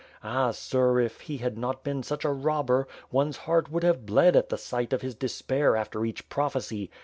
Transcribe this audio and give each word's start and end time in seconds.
Ah, 0.23 0.49
sir, 0.49 0.99
if 0.99 1.21
he 1.21 1.37
had 1.37 1.59
not 1.59 1.83
been 1.83 2.01
such 2.01 2.25
a 2.25 2.31
robber, 2.31 2.87
one's 3.11 3.37
heart 3.37 3.69
would 3.71 3.83
have 3.83 4.03
bled 4.07 4.35
at 4.35 4.49
the 4.49 4.57
sight 4.57 4.93
of 4.93 5.03
his 5.03 5.13
despair 5.13 5.75
after 5.75 6.03
each 6.03 6.27
prophecy. 6.27 6.89